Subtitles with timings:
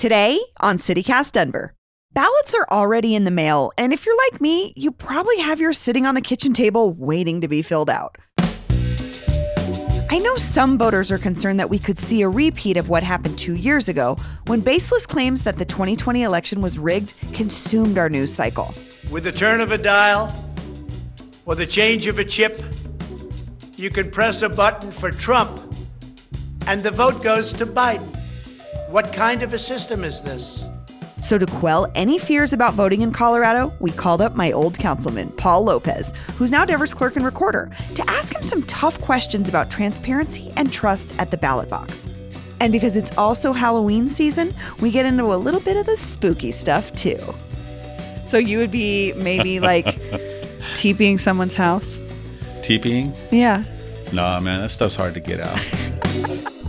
[0.00, 1.74] Today on CityCast Denver.
[2.14, 5.76] Ballots are already in the mail, and if you're like me, you probably have yours
[5.76, 8.16] sitting on the kitchen table waiting to be filled out.
[10.08, 13.38] I know some voters are concerned that we could see a repeat of what happened
[13.38, 18.32] two years ago when baseless claims that the 2020 election was rigged consumed our news
[18.32, 18.72] cycle.
[19.12, 20.32] With the turn of a dial
[21.44, 22.58] or the change of a chip,
[23.76, 25.60] you can press a button for Trump
[26.66, 28.16] and the vote goes to Biden.
[28.90, 30.64] What kind of a system is this?
[31.22, 35.28] So, to quell any fears about voting in Colorado, we called up my old councilman,
[35.30, 39.70] Paul Lopez, who's now Denver's clerk and recorder, to ask him some tough questions about
[39.70, 42.08] transparency and trust at the ballot box.
[42.58, 44.50] And because it's also Halloween season,
[44.80, 47.20] we get into a little bit of the spooky stuff too.
[48.24, 49.84] So, you would be maybe like
[50.74, 51.96] TPing someone's house?
[52.62, 53.16] TPing?
[53.30, 53.62] Yeah.
[54.12, 55.60] Nah, man, that stuff's hard to get out.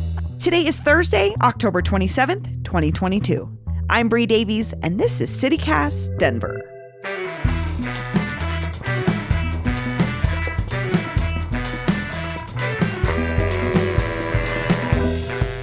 [0.42, 3.48] Today is Thursday, October 27th, 2022.
[3.92, 6.64] I'm Bree Davies, and this is CityCast Denver.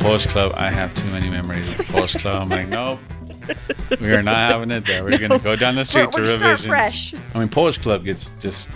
[0.00, 2.42] Polish Club, I have too many memories of Polish Club.
[2.42, 2.98] I'm like, nope.
[4.00, 5.04] We are not having it there.
[5.04, 6.68] We're gonna go down the street We're- to we're start revision.
[6.70, 7.14] fresh.
[7.34, 8.70] I mean, Polish Club gets just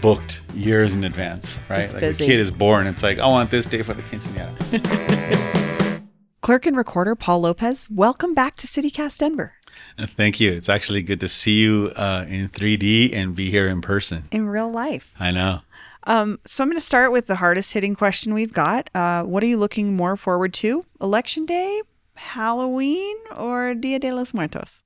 [0.00, 1.80] booked years in advance, right?
[1.80, 2.24] It's like busy.
[2.24, 6.02] a kid is born, it's like, I want this day for the quinceañera.
[6.40, 9.54] Clerk and recorder Paul Lopez, welcome back to CityCast Denver.
[9.98, 10.52] Thank you.
[10.52, 14.24] It's actually good to see you uh, in 3D and be here in person.
[14.30, 15.14] In real life.
[15.18, 15.60] I know.
[16.04, 18.88] Um, so I'm going to start with the hardest hitting question we've got.
[18.94, 20.84] Uh, what are you looking more forward to?
[21.00, 21.82] Election Day,
[22.14, 24.82] Halloween, or Dia de los Muertos?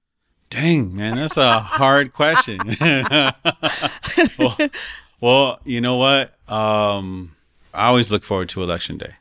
[0.50, 2.58] Dang, man, that's a hard question.
[4.38, 4.56] well,
[5.22, 6.34] well, you know what?
[6.50, 7.34] Um,
[7.72, 9.14] I always look forward to election day.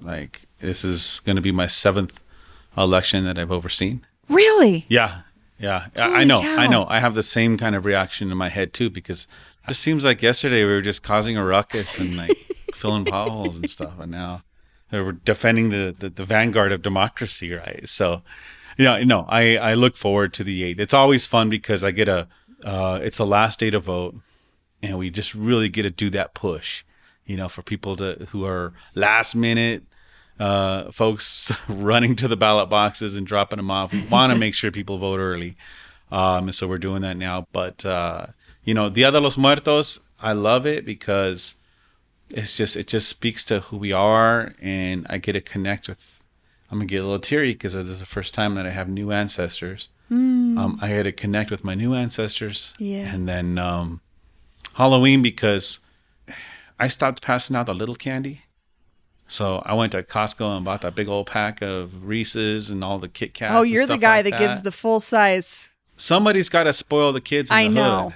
[0.00, 2.20] Like this is going to be my seventh
[2.76, 4.04] election that I've overseen.
[4.28, 4.86] Really?
[4.88, 5.20] Yeah,
[5.58, 6.56] yeah, I- I know, cow.
[6.56, 6.86] I know.
[6.88, 9.28] I have the same kind of reaction in my head too because
[9.64, 12.36] it just seems like yesterday we were just causing a ruckus and like
[12.74, 14.42] filling potholes and stuff, and now
[14.90, 17.88] we're defending the, the the vanguard of democracy, right?
[17.88, 18.22] So,
[18.78, 20.80] yeah, no, I I look forward to the eighth.
[20.80, 22.26] It's always fun because I get a
[22.64, 24.16] uh, it's the last day to vote,
[24.82, 26.84] and we just really get to do that push,
[27.24, 29.84] you know, for people to who are last minute
[30.38, 33.92] uh, folks running to the ballot boxes and dropping them off.
[33.92, 35.56] We want to make sure people vote early.
[36.10, 37.46] Um, and so we're doing that now.
[37.52, 38.26] But, uh,
[38.64, 41.56] you know, Dia de los Muertos, I love it because
[42.30, 44.54] it's just, it just speaks to who we are.
[44.60, 46.20] And I get to connect with,
[46.70, 48.70] I'm going to get a little teary because this is the first time that I
[48.70, 49.88] have new ancestors.
[50.58, 52.74] Um, I had to connect with my new ancestors.
[52.78, 53.14] Yeah.
[53.14, 54.02] And then um,
[54.74, 55.80] Halloween because
[56.78, 58.42] I stopped passing out the little candy.
[59.28, 62.98] So I went to Costco and bought that big old pack of Reese's and all
[62.98, 63.54] the Kit Kats.
[63.54, 65.68] oh, you're the guy like that, gives the full size.
[65.96, 67.50] Somebody's got to spoil the kids.
[67.50, 68.04] In I the know.
[68.10, 68.14] Hood,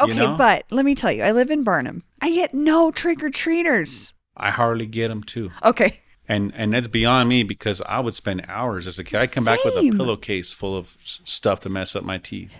[0.00, 0.36] Okay, you know?
[0.36, 2.04] but let me tell you, I live in Barnum.
[2.22, 4.14] I get no trick or treaters.
[4.36, 6.00] I hardly get them too, Okay.
[6.28, 9.18] and and that's beyond me because I would spend hours as a kid.
[9.20, 12.52] I come back with a pillowcase full of stuff to mess up my teeth,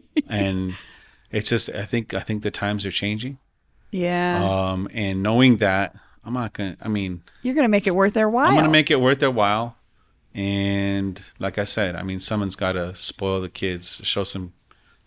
[0.28, 0.74] and
[1.30, 3.38] it's just I think I think the times are changing.
[3.90, 4.44] Yeah.
[4.44, 5.94] Um, and knowing that
[6.24, 6.76] I'm not gonna.
[6.82, 8.50] I mean, you're going to make it worth their while.
[8.50, 9.76] I'm gonna make it worth their while.
[10.34, 14.52] And like I said, I mean, someone's got to spoil the kids, show some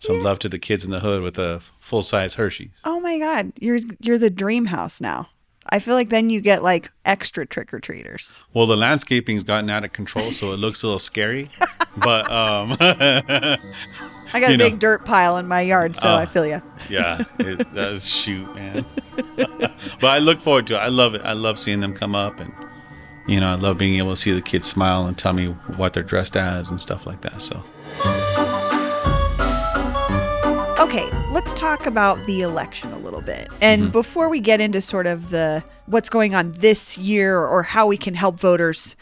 [0.00, 2.80] some love to the kids in the hood with a full size Hershey's.
[2.84, 5.28] Oh my god, you're you're the dream house now.
[5.70, 8.42] I feel like then you get like extra trick or treaters.
[8.52, 11.48] Well, the landscaping's gotten out of control, so it looks a little scary.
[11.94, 13.58] But um, I
[14.32, 14.64] got a know.
[14.64, 16.14] big dirt pile in my yard, so Oh.
[16.16, 16.62] I feel you.
[16.88, 18.86] yeah, it does shoot, man.
[19.36, 20.78] but I look forward to it.
[20.78, 21.20] I love it.
[21.22, 22.50] I love seeing them come up, and
[23.26, 25.92] you know, I love being able to see the kids smile and tell me what
[25.92, 27.42] they're dressed as and stuff like that.
[27.42, 27.62] So.
[30.82, 33.48] Okay, let's talk about the election a little bit.
[33.60, 33.90] And Mm-hmm.
[33.92, 37.96] before we get into sort of the what's going on this year or how we
[37.96, 38.94] can help voters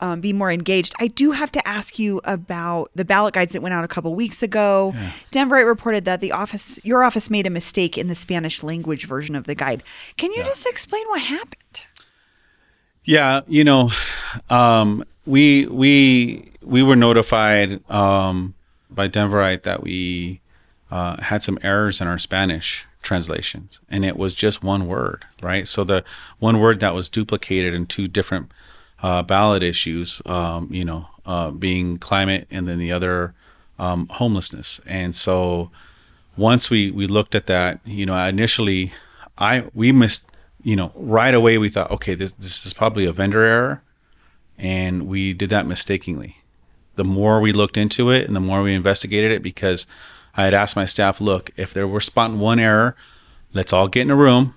[0.00, 3.62] um, be more engaged, I do have to ask you about the ballot guides that
[3.62, 4.94] went out a couple weeks ago.
[5.32, 9.34] Denverite reported that the office, your office, made a mistake in the Spanish language version
[9.36, 9.82] of the guide.
[10.16, 11.84] Can you just explain what happened?
[13.04, 13.90] Yeah, you know,
[14.50, 18.54] um, we we we were notified um,
[18.90, 20.40] by Denverite that we
[20.96, 25.68] uh, had some errors in our Spanish translations, and it was just one word, right?
[25.68, 26.02] So the
[26.40, 28.46] one word that was duplicated in two different
[29.02, 31.02] uh, ballot issues, um, you know,
[31.32, 33.32] uh, being climate, and then the other
[33.78, 35.70] um, homelessness, and so
[36.36, 38.92] once we we looked at that, you know, initially
[39.38, 40.24] I we missed,
[40.62, 43.80] you know, right away we thought, okay, this this is probably a vendor error,
[44.58, 46.32] and we did that mistakenly.
[46.96, 49.86] the more we looked into it and the more we investigated it, because
[50.36, 52.94] I had asked my staff, look, if there were spotting one error,
[53.54, 54.54] let's all get in a room,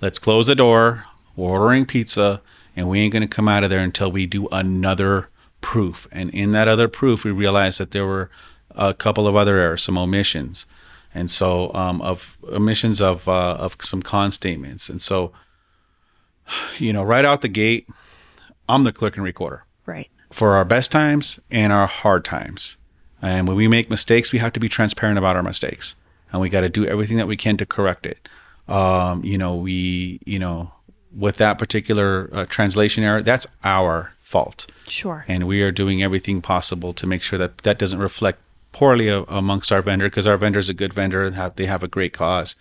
[0.00, 2.40] let's close the door, we're ordering pizza,
[2.76, 5.28] and we ain't gonna come out of there until we do another
[5.60, 6.06] proof.
[6.12, 8.30] And in that other proof, we realized that there were
[8.72, 10.66] a couple of other errors, some omissions,
[11.14, 14.88] and so um, of omissions of uh, of some con statements.
[14.88, 15.32] And so,
[16.78, 17.88] you know, right out the gate,
[18.68, 20.10] I'm the clerk and recorder Right.
[20.30, 22.76] for our best times and our hard times.
[23.24, 25.94] And when we make mistakes, we have to be transparent about our mistakes,
[26.30, 28.28] and we got to do everything that we can to correct it.
[28.68, 30.72] Um, you know, we, you know,
[31.16, 35.24] with that particular uh, translation error, that's our fault Sure.
[35.28, 38.40] and we are doing everything possible to make sure that that doesn't reflect
[38.72, 41.66] poorly a- amongst our vendor because our vendor is a good vendor and have they
[41.66, 42.56] have a great cause.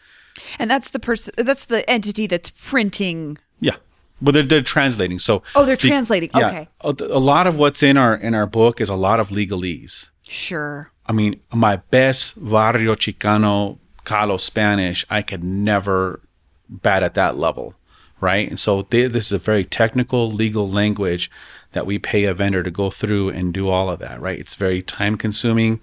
[0.59, 1.33] And that's the person.
[1.37, 3.37] That's the entity that's printing.
[3.59, 3.77] Yeah,
[4.21, 5.19] but they're, they're translating.
[5.19, 6.29] So Oh, they're translating.
[6.35, 6.67] Okay.
[6.81, 10.09] a, a lot of what's in our in our book is a lot of legalese.
[10.27, 10.91] Sure.
[11.05, 16.21] I mean, my best barrio chicano calo Spanish, I could never
[16.69, 17.75] bat at that level,
[18.19, 18.47] right?
[18.47, 21.29] And so they, this is a very technical legal language
[21.73, 24.39] that we pay a vendor to go through and do all of that, right?
[24.39, 25.79] It's very time consuming,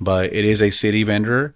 [0.00, 1.54] but it is a city vendor.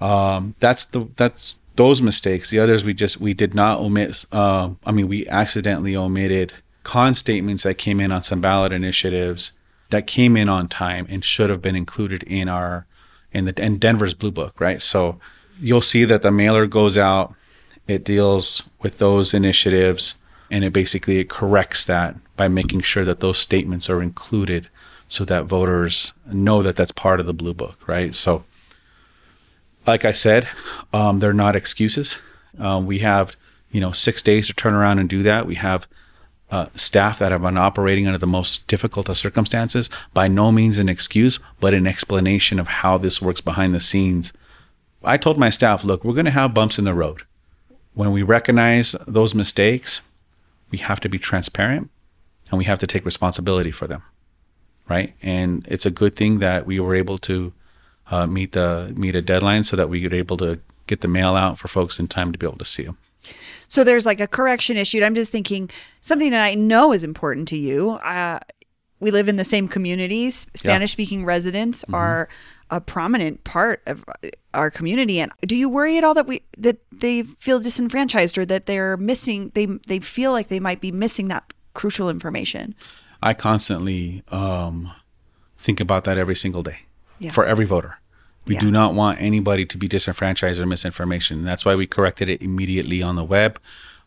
[0.00, 2.50] Um, that's the that's those mistakes.
[2.50, 4.24] The others we just we did not omit.
[4.32, 9.52] Uh, I mean, we accidentally omitted con statements that came in on some ballot initiatives
[9.90, 12.86] that came in on time and should have been included in our
[13.32, 14.80] in the in Denver's blue book, right?
[14.82, 15.20] So
[15.60, 17.34] you'll see that the mailer goes out.
[17.86, 20.16] It deals with those initiatives
[20.50, 24.68] and it basically it corrects that by making sure that those statements are included
[25.08, 28.14] so that voters know that that's part of the blue book, right?
[28.14, 28.44] So
[29.86, 30.48] like I said,
[30.92, 32.18] um, they're not excuses.
[32.58, 33.36] Um, we have,
[33.70, 35.46] you know, six days to turn around and do that.
[35.46, 35.88] We have
[36.50, 39.88] uh, staff that have been operating under the most difficult of circumstances.
[40.12, 44.32] By no means an excuse, but an explanation of how this works behind the scenes.
[45.02, 47.22] I told my staff, look, we're going to have bumps in the road.
[47.94, 50.00] When we recognize those mistakes,
[50.70, 51.90] we have to be transparent
[52.50, 54.02] and we have to take responsibility for them.
[54.88, 55.14] Right.
[55.22, 57.52] And it's a good thing that we were able to
[58.10, 61.36] uh, meet the meet a deadline so that we were able to get the mail
[61.36, 62.98] out for folks in time to be able to see them.
[63.68, 65.02] So there's like a correction issued.
[65.02, 65.70] I'm just thinking
[66.00, 67.90] something that I know is important to you.
[67.90, 68.40] Uh,
[68.98, 70.46] we live in the same communities.
[70.54, 72.28] Spanish speaking residents are
[72.70, 74.04] a prominent part of
[74.52, 75.20] our community.
[75.20, 78.96] And do you worry at all that we that they feel disenfranchised or that they're
[78.96, 79.52] missing?
[79.54, 82.74] They they feel like they might be missing that crucial information.
[83.22, 84.90] I constantly um,
[85.56, 86.80] think about that every single day
[87.18, 87.30] Yeah.
[87.30, 87.99] for every voter.
[88.50, 88.62] We Yeah.
[88.62, 91.38] do not want anybody to be disenfranchised or misinformation.
[91.38, 93.60] And that's why we corrected it immediately on the web.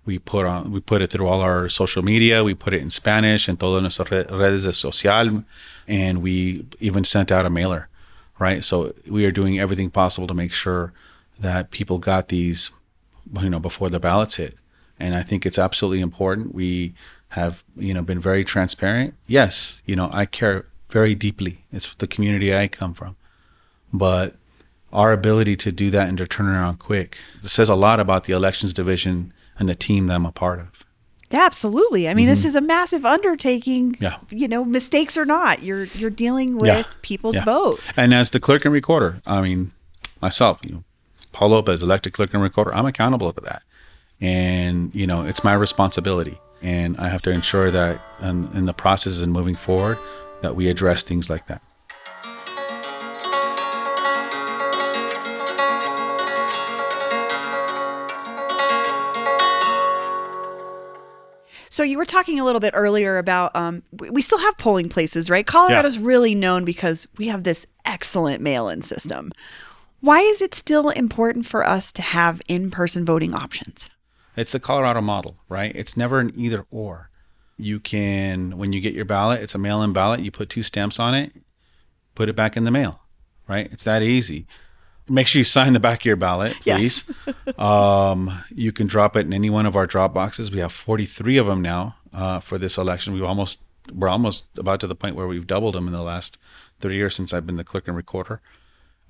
[0.06, 2.44] We put on we put it through all our social media.
[2.44, 5.45] We put it in Spanish and todas nuestras redes de social,
[5.88, 7.88] and we even sent out a mailer,
[8.38, 8.66] right?
[8.66, 10.92] So we are doing everything possible to make sure
[11.39, 12.69] that people got these,
[13.42, 14.57] you know, before the ballots hit.
[15.00, 16.54] And I think it's absolutely important.
[16.54, 16.96] We
[17.30, 19.13] have, you know, been very transparent.
[19.25, 21.63] Yes, you know, I care very deeply.
[21.72, 23.16] It's the community I come from
[23.94, 24.36] but
[24.92, 28.25] our ability to do that and to turn around quick it says a lot about
[28.25, 30.84] the elections division and the team that I'm a part of.
[31.31, 32.07] Yeah, absolutely.
[32.07, 33.94] I mean, this is a massive undertaking.
[33.94, 34.04] Mm-hmm.
[34.04, 34.18] Yeah.
[34.29, 36.84] You know, mistakes or not, you're you're dealing with Yeah.
[37.01, 37.44] people's Yeah.
[37.46, 37.79] vote.
[37.98, 39.72] And as the clerk and recorder, I mean,
[40.22, 40.84] myself, you know,
[41.32, 43.63] Paul Lopez, elected clerk and recorder, I'm accountable for that.
[44.22, 46.39] And, you know, it's my responsibility.
[46.62, 49.98] And I have to ensure that in, in the process and moving forward,
[50.41, 51.62] that we address things like that.
[61.74, 65.27] So you were talking a little bit earlier about um, we still have polling places,
[65.27, 65.44] right?
[65.44, 69.32] Colorado's really known because we have this excellent mail-in system.
[70.00, 73.89] Why is it still important for us to have in-person voting options?
[74.38, 75.75] It's the Colorado model, right?
[75.75, 77.10] It's never an either or.
[77.58, 80.62] You can, when you get your ballot, it's a mail in ballot, you put two
[80.62, 81.34] stamps on it,
[82.13, 83.01] put it back in the mail,
[83.48, 83.68] right?
[83.72, 84.46] It's that easy.
[85.10, 87.03] Make sure you sign the back of your ballot, Yes.
[87.03, 87.57] please.
[87.60, 90.50] um, you can drop it in any one of our drop boxes.
[90.51, 93.13] We have 43 of them now uh, for this election.
[93.13, 93.60] We've almost,
[93.93, 96.38] we're almost about to the point where we've doubled them in the last
[96.79, 98.39] three years since I've been the clerk and recorder.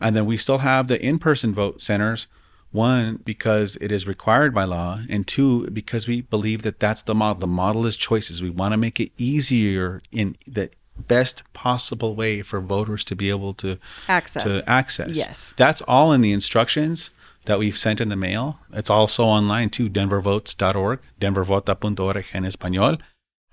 [0.02, 2.28] And then we still have the in person vote centers.
[2.72, 7.14] One, because it is required by law, and two, because we believe that that's the
[7.14, 7.40] model.
[7.42, 8.42] The model is choices.
[8.42, 13.30] We want to make it easier in the best possible way for voters to be
[13.30, 14.44] able to Access.
[14.44, 15.16] To access.
[15.16, 15.54] Yes.
[15.58, 17.10] That's all in the instructions
[17.46, 18.60] that we've sent in the mail.
[18.72, 23.02] It's also online too, denvervotes.org, denvervota.org en español.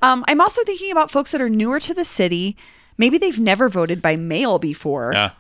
[0.03, 2.57] Um, I'm also thinking about folks that are newer to the city.
[2.97, 5.13] Maybe they've never voted by mail before.
[5.13, 5.33] Yeah.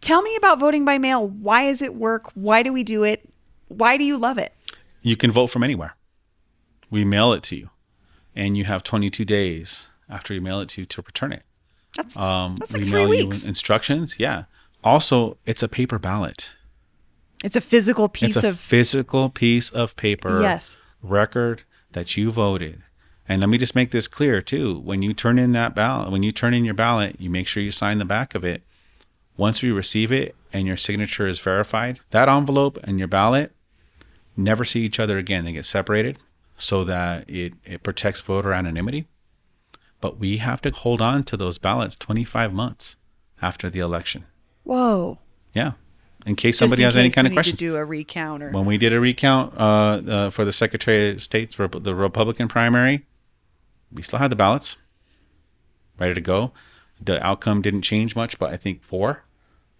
[0.00, 1.26] Tell me about voting by mail.
[1.26, 2.30] Why does it work?
[2.34, 3.28] Why do we do it?
[3.68, 4.52] Why do you love it?
[5.02, 5.96] You can vote from anywhere.
[6.90, 7.70] We mail it to you,
[8.36, 11.42] and you have 22 days after you mail it to you to return it.
[11.96, 13.42] That's Um, That's like we three mail weeks.
[13.44, 14.16] you instructions.
[14.18, 14.44] Yeah.
[14.82, 16.52] Also, it's a paper ballot.
[17.42, 20.76] it's a physical piece of it's a of physical piece of paper Yes.
[21.02, 22.82] record that you voted.
[23.28, 24.78] And let me just make this clear too.
[24.80, 27.62] When you turn in that ballot, when you turn in your ballot, you make sure
[27.62, 28.62] you sign the back of it.
[29.36, 33.52] Once we receive it and your signature is verified, that envelope and your ballot
[34.36, 35.44] never see each other again.
[35.44, 36.18] They get separated
[36.56, 39.06] so that it, it protects voter anonymity.
[40.04, 42.96] But we have to hold on to those ballots 25 months
[43.40, 44.26] after the election.
[44.62, 45.18] whoa.
[45.54, 45.72] Yeah.
[46.26, 47.58] In case somebody in has any case kind we of questions.
[47.58, 49.62] to do a recount or when we did a recount uh,
[50.06, 53.06] uh, for the Secretary of State's Rep- the Republican primary,
[53.90, 54.76] we still had the ballots
[55.98, 56.52] ready to go.
[57.00, 59.24] The outcome didn't change much, but I think four,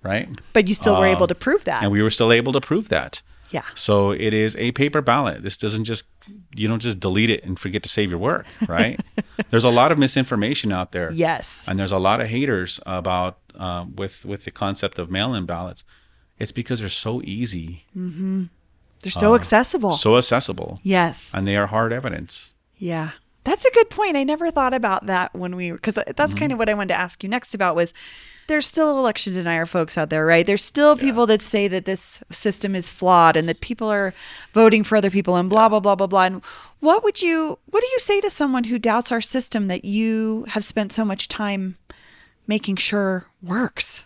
[0.02, 0.26] right?
[0.54, 1.82] but you still were able to prove that.
[1.82, 3.20] And we were still able to prove that.
[3.50, 3.62] Yeah.
[3.74, 5.42] So it is a paper ballot.
[5.42, 6.04] This doesn't just
[6.54, 8.98] you don't just delete it and forget to save your work, right?
[9.50, 11.12] there's a lot of misinformation out there.
[11.12, 11.66] Yes.
[11.68, 15.84] and there's a lot of haters about um, with with the concept of mail-in ballots.
[16.38, 18.44] It's because they're so easy, Mm-hmm.
[19.00, 19.90] They're so accessible.
[19.90, 21.30] uh, so accessible, yes.
[21.34, 22.54] and they are hard evidence.
[22.78, 23.10] Yeah.
[23.44, 24.16] That's a good point.
[24.16, 26.38] I never thought about that when we because that's Mm-hmm.
[26.38, 27.92] kind of what I wanted to ask you next about was
[28.46, 30.46] there's still election denier folks out there, right?
[30.46, 34.12] There's still people that say that this system is flawed and that people are
[34.52, 36.24] voting for other people and blah blah blah blah blah.
[36.24, 36.42] And
[36.80, 40.44] what would you what do you say to someone who doubts our system that you
[40.48, 41.76] have spent so much time
[42.46, 44.04] making sure works?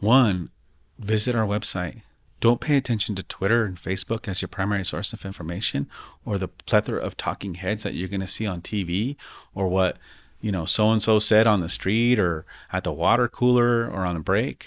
[0.00, 0.50] One,
[0.98, 2.02] visit our website.
[2.44, 5.88] Don't pay attention to Twitter and Facebook as your primary source of information
[6.26, 9.16] or the plethora of talking heads that you're going to see on TV
[9.54, 9.96] or what,
[10.42, 14.04] you know, so and so said on the street or at the water cooler or
[14.04, 14.66] on a break,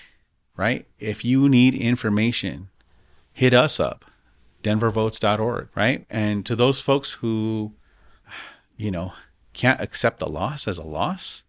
[0.55, 0.87] right?
[0.97, 2.69] If you need information,
[3.31, 4.05] hit us up,
[4.63, 6.03] denvervotes.org, right?
[6.09, 7.73] And to those folks who,
[8.75, 9.13] you know,
[9.53, 11.43] can't accept a loss as a loss,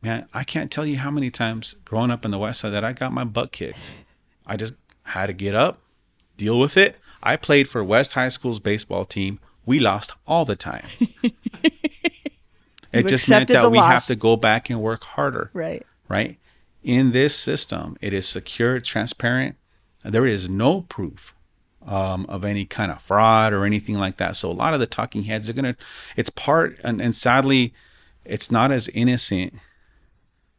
[0.00, 2.84] man, I can't tell you how many times growing up in the West Side that
[2.84, 3.92] I got my butt kicked.
[4.46, 4.72] I just
[5.06, 5.78] had to get up,
[6.36, 6.98] deal with it.
[7.22, 9.40] I played for West High School's baseball team.
[9.64, 10.86] We lost all the time.
[12.92, 15.84] it just meant that we have to go back and work harder Right.
[16.08, 16.38] right?
[16.82, 19.56] In this system, it is secure, transparent.
[20.04, 21.34] There is no proof
[21.84, 24.36] um, of any kind of fraud or anything like that.
[24.36, 25.76] So a lot of the talking heads are gonna.
[26.16, 27.74] It's part, and, and sadly,
[28.24, 29.54] it's not as innocent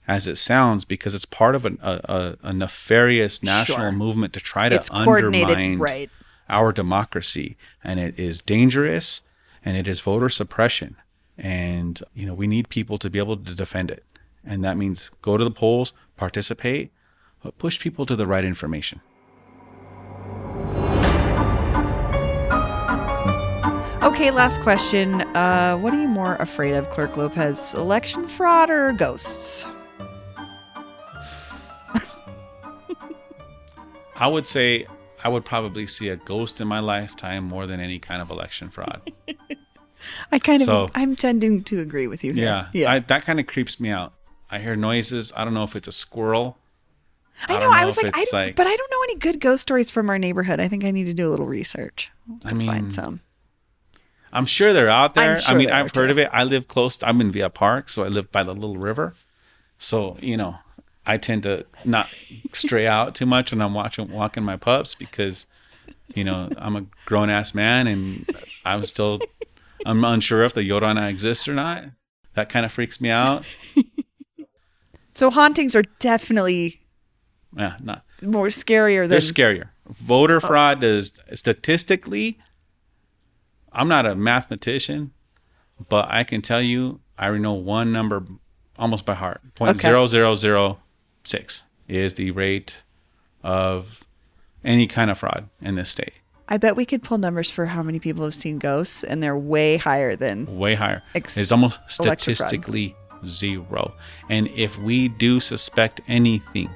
[0.08, 3.92] as it sounds because it's part of an, a, a, a nefarious national Sure.
[3.92, 6.10] movement to try to It's undermine right.
[6.50, 9.22] our democracy, and it is dangerous,
[9.66, 10.96] and it is voter suppression,
[11.38, 14.06] and you know we need people to be able to defend it,
[14.46, 16.92] and that means go to the polls, participate,
[17.44, 19.02] but push people to the right information.
[24.04, 25.22] Okay, last question.
[25.36, 27.74] Uh, what are you more afraid of, Clerk Lopez?
[27.74, 29.66] Election fraud or ghosts?
[34.18, 34.88] I would say
[35.24, 38.70] I would probably see a ghost in my lifetime more than any kind of election
[38.70, 39.12] fraud.
[40.32, 42.34] I kind of, I'm tending to agree with you.
[42.34, 42.46] Here.
[42.46, 42.92] yeah, yeah.
[42.92, 44.14] I, that kind of creeps me out.
[44.50, 45.34] I hear noises.
[45.36, 46.58] I don't know if it's a squirrel.
[47.48, 47.60] I know.
[47.62, 49.92] don't I was like, I don't- like- but I don't know any good ghost stories
[49.92, 50.60] from our neighborhood.
[50.60, 52.12] I think I need to do a little research.
[52.46, 53.22] I to mean, find some.
[54.32, 55.40] I'm sure they're out there.
[55.40, 56.12] Sure I mean, I've heard too.
[56.12, 56.30] of it.
[56.32, 57.02] I live close.
[57.02, 59.14] I'm in Villa Park, so I live by the little river.
[59.78, 60.58] So you know,
[61.08, 62.10] I tend to not
[62.52, 65.48] stray out too much when I'm watching walking my pups because,
[66.14, 68.30] you know, I'm a grown ass man and
[68.66, 69.20] I'm still
[69.86, 71.86] I'm unsure if the Llorona exists or not.
[72.34, 73.46] That kind of freaks me out.
[75.14, 76.82] So hauntings are definitely
[77.58, 79.70] Yeah, not more scarier than they're scarier.
[79.88, 80.42] Voter oh.
[80.42, 82.38] fraud is statistically.
[83.72, 85.14] I'm not a mathematician,
[85.88, 88.26] but I can tell you I know one number
[88.78, 89.42] almost by heart.
[89.56, 90.80] Point zero zero zero
[91.28, 92.84] six is the rate
[93.44, 94.04] of
[94.64, 96.14] any kind of fraud in this state.
[96.50, 99.38] I bet we could pull numbers for how many people have seen ghosts, and they're
[99.38, 100.58] way higher than.
[100.58, 101.04] Way higher.
[101.14, 103.94] Ex- it's almost statistically zero.
[104.30, 106.70] And if we do suspect anything,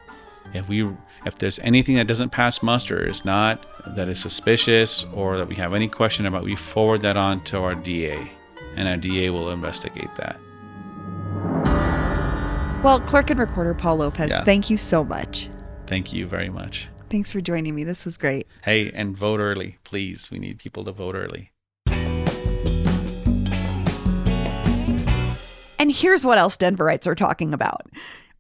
[0.53, 0.89] if we
[1.25, 3.65] if there's anything that doesn't pass muster, is not
[3.95, 7.59] that is suspicious or that we have any question about, we forward that on to
[7.59, 8.29] our DA,
[8.75, 10.37] and our DA will investigate that.
[12.83, 14.43] Well, clerk and recorder Paul Lopez, Yeah.
[14.43, 15.49] thank you so much.
[15.85, 16.87] Thank you very much.
[17.09, 17.83] Thanks for joining me.
[17.83, 18.47] This was great.
[18.63, 20.31] Hey, and vote early, please.
[20.31, 21.51] We need people to vote early.
[25.77, 27.81] And here's what else Denverites are talking about.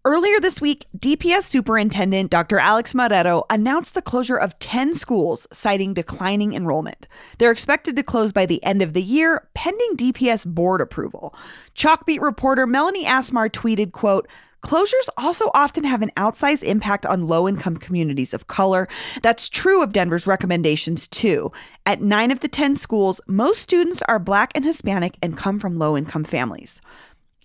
[0.03, 2.57] Earlier this week, DPS Superintendent Dr.
[2.57, 7.05] Alex Marrero announced the closure of 10 schools, citing declining enrollment.
[7.37, 11.35] They're expected to close by the end of the year, pending DPS board approval.
[11.75, 14.27] Chalkbeat reporter Melanie Asmar tweeted, quote,
[14.63, 18.87] Closures also often have an outsized impact on low income communities of color.
[19.23, 21.51] That's true of Denver's recommendations, too.
[21.85, 25.79] At nine of the 10 schools, most students are Black and Hispanic and come from
[25.79, 26.79] low income families.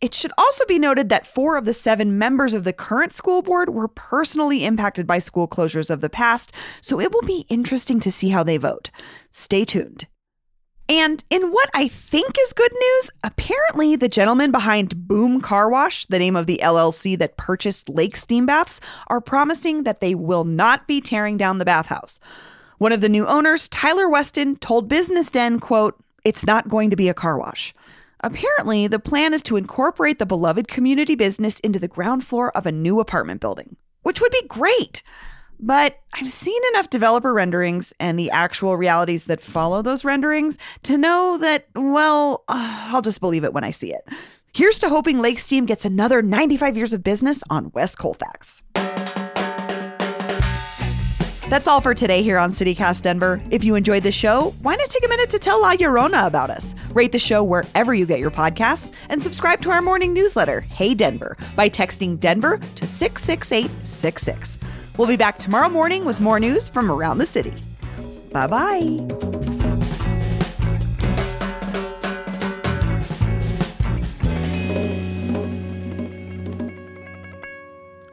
[0.00, 3.40] It should also be noted that four of the seven members of the current school
[3.40, 7.98] board were personally impacted by school closures of the past, so it will be interesting
[8.00, 8.90] to see how they vote.
[9.30, 10.06] Stay tuned.
[10.88, 16.06] And in what I think is good news, apparently the gentlemen behind Boom Car Wash,
[16.06, 20.44] the name of the LLC that purchased Lake Steam Baths, are promising that they will
[20.44, 22.20] not be tearing down the bathhouse.
[22.78, 26.96] One of the new owners, Tyler Weston, told Business Den, quote, "It's not going to
[26.96, 27.74] be a car wash."
[28.20, 32.66] Apparently, the plan is to incorporate the beloved community business into the ground floor of
[32.66, 35.02] a new apartment building, which would be great.
[35.58, 40.98] But I've seen enough developer renderings and the actual realities that follow those renderings to
[40.98, 44.06] know that, well, uh, I'll just believe it when I see it.
[44.52, 48.62] Here's to hoping Lake Steam gets another 95 years of business on West Colfax.
[51.48, 53.40] That's all for today here on CityCast Denver.
[53.52, 56.50] If you enjoyed the show, why not take a minute to tell La Llorona about
[56.50, 56.74] us?
[56.90, 60.92] Rate the show wherever you get your podcasts and subscribe to our morning newsletter, Hey
[60.92, 64.58] Denver, by texting Denver to 66866.
[64.96, 67.54] We'll be back tomorrow morning with more news from around the city.
[68.32, 69.06] Bye bye.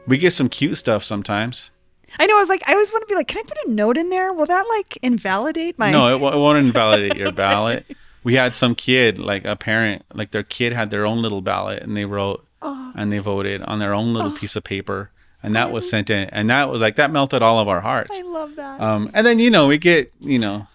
[0.06, 1.70] We get some cute stuff sometimes.
[2.18, 2.36] I know.
[2.36, 4.08] I was like, I always want to be like, can I put a note in
[4.08, 4.32] there?
[4.32, 5.90] Will that like invalidate my?
[5.90, 7.86] No, it, wo- it won't invalidate your ballot.
[8.24, 11.82] We had some kid, like a parent, like their kid had their own little ballot
[11.82, 15.10] and they wrote and they voted on their own little piece of paper.
[15.42, 16.30] And that was sent in.
[16.30, 18.18] And that was like, that melted all of our hearts.
[18.18, 18.80] I love that.
[18.80, 20.66] Um, and then, you know, we get, you know,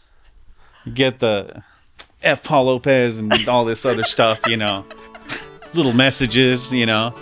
[0.94, 1.64] get the
[2.22, 2.44] F.
[2.44, 4.86] Paul Lopez and all this other stuff, you know,
[5.74, 7.16] little messages, you know,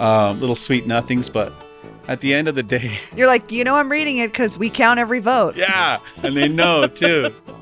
[0.00, 1.28] um, little sweet nothings.
[1.28, 1.52] But
[2.08, 4.70] at the end of the day, You're like, you know, I'm reading it because we
[4.70, 5.54] count every vote.
[5.56, 5.98] yeah.
[6.22, 7.32] And they know too.